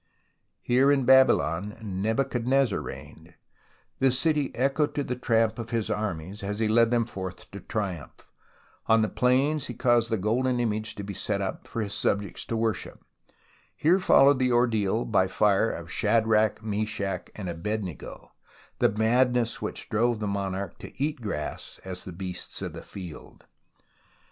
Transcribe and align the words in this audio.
Here 0.63 0.91
in 0.91 1.05
Babylon 1.05 1.77
Nebuchadnezzar 1.79 2.79
reigned, 2.81 3.35
the 3.99 4.11
city 4.11 4.49
echoed 4.55 4.95
to 4.95 5.03
the 5.03 5.15
tramp 5.15 5.59
of 5.59 5.69
his 5.69 5.91
armies 5.91 6.41
as 6.41 6.57
he 6.57 6.67
led 6.67 6.89
them 6.89 7.05
forth 7.05 7.51
to 7.51 7.59
triumph; 7.59 8.11
out 8.19 8.29
on 8.93 9.01
the 9.03 9.09
plains 9.09 9.67
he 9.67 9.75
caused 9.75 10.09
the 10.09 10.17
golden 10.17 10.59
image 10.59 10.95
to 10.95 11.03
be 11.03 11.13
set 11.13 11.39
up 11.39 11.67
for 11.67 11.83
his 11.83 11.93
subjects 11.93 12.45
to 12.45 12.57
worship; 12.57 13.05
here 13.75 13.99
followed 13.99 14.39
the 14.39 14.51
ordeal 14.51 15.05
by 15.05 15.27
fire 15.27 15.69
of 15.69 15.91
Shadrach, 15.91 16.63
Meshach 16.63 17.29
and 17.35 17.47
Abednego, 17.47 18.31
the 18.79 18.89
madness 18.89 19.61
which 19.61 19.87
drove 19.87 20.19
the 20.19 20.25
monarch 20.25 20.79
to 20.79 20.99
eat 20.99 21.21
grass 21.21 21.79
as 21.85 22.05
the 22.05 22.11
beasts 22.11 22.59
of 22.63 22.73
the 22.73 22.81
field. 22.81 23.45